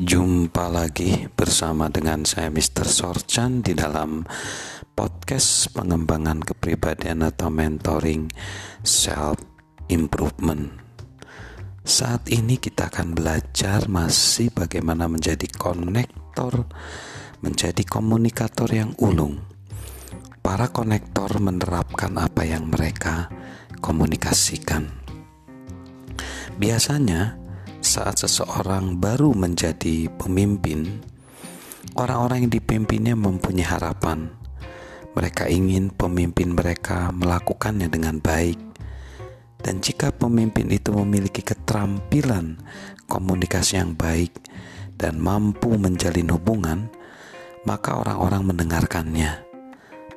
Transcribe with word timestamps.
Jumpa 0.00 0.72
lagi 0.72 1.28
bersama 1.28 1.92
dengan 1.92 2.24
saya 2.24 2.48
Mr. 2.48 2.88
Sorchan 2.88 3.60
di 3.60 3.76
dalam 3.76 4.24
podcast 4.96 5.76
pengembangan 5.76 6.40
kepribadian 6.40 7.20
atau 7.20 7.52
mentoring 7.52 8.32
self 8.80 9.36
improvement. 9.92 10.72
Saat 11.84 12.32
ini 12.32 12.56
kita 12.56 12.88
akan 12.88 13.12
belajar 13.12 13.92
masih 13.92 14.48
bagaimana 14.56 15.04
menjadi 15.04 15.44
konektor, 15.52 16.64
menjadi 17.44 17.84
komunikator 17.84 18.72
yang 18.72 18.96
ulung. 19.04 19.36
Para 20.40 20.72
konektor 20.72 21.28
menerapkan 21.44 22.16
apa 22.16 22.48
yang 22.48 22.72
mereka 22.72 23.28
komunikasikan. 23.84 24.88
Biasanya 26.56 27.39
saat 27.90 28.22
seseorang 28.22 29.02
baru 29.02 29.34
menjadi 29.34 30.06
pemimpin, 30.14 31.02
orang-orang 31.98 32.46
yang 32.46 32.52
dipimpinnya 32.54 33.18
mempunyai 33.18 33.66
harapan. 33.66 34.30
Mereka 35.18 35.50
ingin 35.50 35.90
pemimpin 35.90 36.54
mereka 36.54 37.10
melakukannya 37.10 37.90
dengan 37.90 38.22
baik, 38.22 38.62
dan 39.66 39.82
jika 39.82 40.14
pemimpin 40.14 40.70
itu 40.70 40.94
memiliki 40.94 41.42
keterampilan 41.42 42.62
komunikasi 43.10 43.82
yang 43.82 43.98
baik 43.98 44.38
dan 44.94 45.18
mampu 45.18 45.74
menjalin 45.74 46.30
hubungan, 46.30 46.86
maka 47.66 47.98
orang-orang 47.98 48.54
mendengarkannya, 48.54 49.42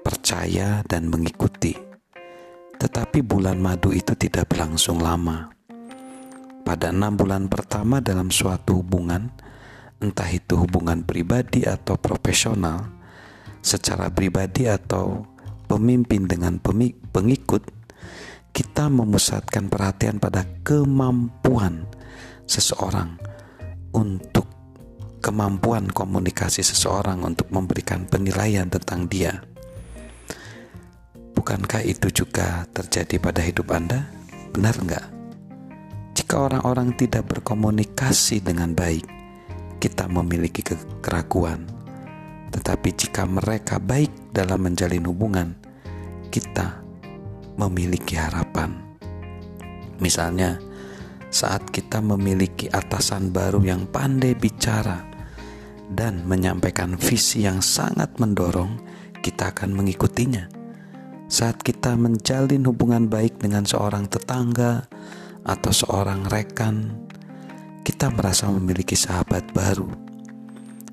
percaya, 0.05 0.85
dan 0.85 1.09
mengikuti. 1.09 1.73
Tetapi 2.77 3.25
bulan 3.25 3.57
madu 3.57 3.89
itu 3.89 4.13
tidak 4.13 4.53
berlangsung 4.53 5.01
lama 5.01 5.62
pada 6.63 6.95
enam 6.95 7.19
bulan 7.19 7.51
pertama 7.51 7.99
dalam 7.99 8.31
suatu 8.31 8.79
hubungan, 8.79 9.27
entah 9.99 10.27
itu 10.31 10.55
hubungan 10.55 11.03
pribadi 11.03 11.67
atau 11.67 11.99
profesional, 11.99 12.87
secara 13.59 14.11
pribadi 14.11 14.67
atau 14.67 15.27
pemimpin 15.67 16.27
dengan 16.27 16.59
pengikut, 17.11 17.63
kita 18.55 18.87
memusatkan 18.87 19.67
perhatian 19.67 20.19
pada 20.23 20.47
kemampuan 20.63 21.87
seseorang 22.47 23.15
untuk 23.95 24.45
kemampuan 25.23 25.87
komunikasi 25.87 26.63
seseorang 26.63 27.23
untuk 27.23 27.47
memberikan 27.49 28.03
penilaian 28.07 28.67
tentang 28.67 29.07
dia. 29.07 29.39
Bukankah 31.33 31.83
itu 31.83 32.23
juga 32.23 32.67
terjadi 32.71 33.19
pada 33.19 33.41
hidup 33.43 33.71
Anda? 33.71 34.05
Benar 34.53 34.75
enggak? 34.79 35.12
Jika 36.33 36.49
orang-orang 36.49 36.97
tidak 36.97 37.29
berkomunikasi 37.29 38.41
dengan 38.41 38.73
baik, 38.73 39.05
kita 39.77 40.09
memiliki 40.09 40.65
keraguan. 40.97 41.61
Tetapi 42.49 42.89
jika 42.89 43.29
mereka 43.29 43.77
baik 43.77 44.33
dalam 44.33 44.65
menjalin 44.65 45.05
hubungan, 45.05 45.53
kita 46.33 46.81
memiliki 47.61 48.17
harapan. 48.17 48.73
Misalnya, 50.01 50.57
saat 51.29 51.69
kita 51.69 52.01
memiliki 52.01 52.65
atasan 52.65 53.29
baru 53.29 53.61
yang 53.61 53.85
pandai 53.85 54.33
bicara 54.33 55.05
dan 55.85 56.25
menyampaikan 56.25 56.97
visi 56.97 57.45
yang 57.45 57.61
sangat 57.61 58.09
mendorong, 58.17 58.81
kita 59.21 59.53
akan 59.53 59.69
mengikutinya. 59.69 60.49
Saat 61.29 61.61
kita 61.61 61.93
menjalin 61.93 62.65
hubungan 62.65 63.05
baik 63.05 63.37
dengan 63.37 63.69
seorang 63.69 64.09
tetangga, 64.09 64.89
atau 65.43 65.71
seorang 65.75 66.27
rekan, 66.31 67.03
kita 67.83 68.07
merasa 68.11 68.47
memiliki 68.47 68.95
sahabat 68.95 69.51
baru. 69.51 69.91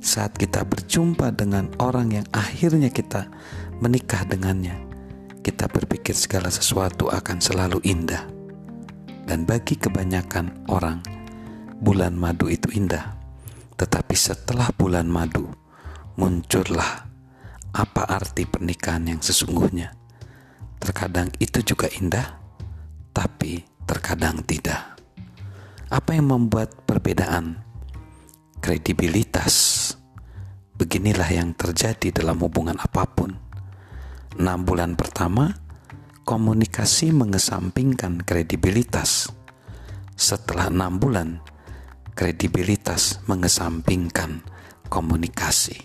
Saat 0.00 0.34
kita 0.40 0.66
berjumpa 0.66 1.30
dengan 1.36 1.70
orang 1.78 2.22
yang 2.22 2.26
akhirnya 2.34 2.91
kita 2.91 3.30
menikah 3.78 4.26
dengannya, 4.26 4.75
kita 5.41 5.70
berpikir 5.70 6.16
segala 6.19 6.50
sesuatu 6.50 7.06
akan 7.08 7.38
selalu 7.38 7.78
indah. 7.86 8.26
Dan 9.25 9.47
bagi 9.47 9.78
kebanyakan 9.78 10.66
orang, 10.66 10.98
bulan 11.78 12.19
madu 12.19 12.50
itu 12.50 12.66
indah. 12.75 13.14
Tetapi 13.78 14.16
setelah 14.19 14.69
bulan 14.75 15.06
madu, 15.06 15.46
muncullah 16.19 17.06
apa 17.70 18.02
arti 18.10 18.44
pernikahan 18.44 19.14
yang 19.14 19.20
sesungguhnya. 19.22 19.94
Terkadang 20.80 21.30
itu 21.38 21.62
juga 21.62 21.86
indah, 21.92 22.41
tapi 23.14 23.62
terkadang 23.90 24.46
tidak. 24.46 25.02
Apa 25.90 26.14
yang 26.14 26.30
membuat 26.30 26.86
perbedaan? 26.86 27.58
Kredibilitas. 28.62 29.90
Beginilah 30.78 31.26
yang 31.26 31.50
terjadi 31.58 32.14
dalam 32.14 32.38
hubungan 32.38 32.78
apa 32.78 33.02
pun. 33.10 33.34
Enam 34.38 34.62
bulan 34.62 34.94
pertama, 34.94 35.50
komunikasi 36.22 37.10
mengesampingkan 37.10 38.22
kredibilitas. 38.22 39.26
Setelah 40.14 40.70
enam 40.70 41.02
bulan, 41.02 41.42
kredibilitas 42.14 43.18
mengesampingkan 43.26 44.46
komunikasi. 44.86 45.82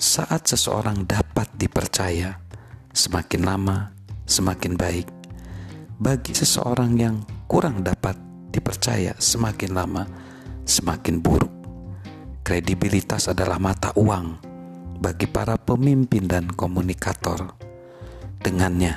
Saat 0.00 0.48
seseorang 0.48 1.04
dapat 1.04 1.52
dipercaya, 1.60 2.40
semakin 2.96 3.42
lama 3.44 4.00
semakin 4.30 4.78
baik 4.78 5.19
bagi 6.00 6.32
seseorang 6.32 6.96
yang 6.96 7.20
kurang 7.44 7.84
dapat 7.84 8.16
dipercaya 8.48 9.12
semakin 9.20 9.70
lama 9.76 10.08
semakin 10.64 11.20
buruk. 11.20 11.52
Kredibilitas 12.40 13.28
adalah 13.28 13.60
mata 13.60 13.92
uang 14.00 14.40
bagi 14.96 15.28
para 15.28 15.60
pemimpin 15.60 16.24
dan 16.24 16.48
komunikator. 16.48 17.52
Dengannya, 18.40 18.96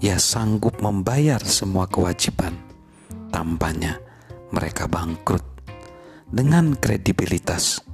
ia 0.00 0.16
sanggup 0.16 0.80
membayar 0.80 1.38
semua 1.44 1.84
kewajiban. 1.84 2.56
Tampaknya 3.28 4.00
mereka 4.56 4.88
bangkrut. 4.88 5.44
Dengan 6.32 6.72
kredibilitas, 6.80 7.84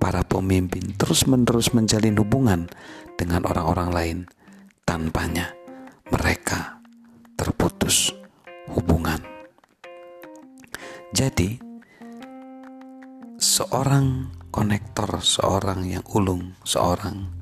para 0.00 0.24
pemimpin 0.24 0.96
terus-menerus 0.96 1.76
menjalin 1.76 2.16
hubungan 2.16 2.72
dengan 3.20 3.44
orang-orang 3.44 3.90
lain. 3.92 4.18
Tanpanya, 4.88 5.52
mereka 6.08 6.75
Jadi, 11.16 11.56
seorang 13.40 14.36
konektor, 14.52 15.24
seorang 15.24 15.88
yang 15.88 16.04
ulung, 16.12 16.52
seorang 16.60 17.32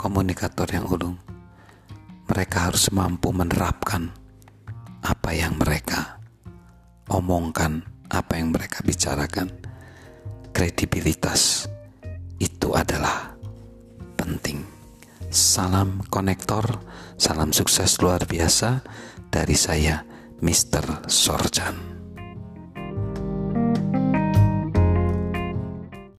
komunikator 0.00 0.64
yang 0.72 0.88
ulung, 0.88 1.20
mereka 2.24 2.72
harus 2.72 2.88
mampu 2.88 3.28
menerapkan 3.28 4.16
apa 5.04 5.36
yang 5.36 5.60
mereka 5.60 6.16
omongkan, 7.12 7.84
apa 8.08 8.40
yang 8.40 8.48
mereka 8.48 8.80
bicarakan. 8.80 9.52
Kredibilitas 10.56 11.68
itu 12.40 12.72
adalah 12.72 13.36
penting. 14.16 14.64
Salam 15.28 16.00
konektor, 16.08 16.80
salam 17.20 17.52
sukses 17.52 18.00
luar 18.00 18.24
biasa 18.24 18.80
dari 19.28 19.52
saya, 19.52 20.00
Mr. 20.40 21.04
Sorjan. 21.12 21.87